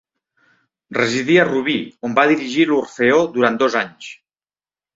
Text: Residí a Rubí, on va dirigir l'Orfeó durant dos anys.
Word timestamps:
Residí 0.97 1.35
a 1.41 1.43
Rubí, 1.51 1.75
on 2.09 2.17
va 2.21 2.25
dirigir 2.33 2.67
l'Orfeó 2.73 3.23
durant 3.39 3.61
dos 3.63 3.79
anys. 3.87 4.13